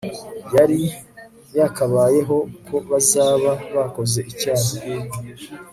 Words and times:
yari 0.55 0.79
yakabayeho 1.57 2.37
ko 2.67 2.75
bazaba 2.89 3.51
bakoze 3.75 4.19
icyaha 4.31 4.71